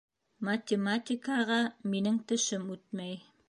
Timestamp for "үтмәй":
2.79-3.19